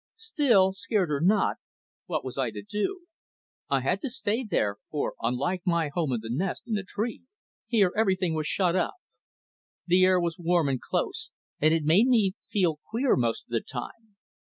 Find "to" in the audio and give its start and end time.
2.49-2.63, 4.01-4.09